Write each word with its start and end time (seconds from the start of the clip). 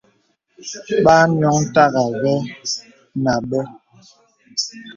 Bà 1.03 1.15
ànioŋ 1.25 1.57
tàgā 1.73 2.03
və̂ 2.21 2.35
nà 3.23 3.31
àbə. 3.39 3.61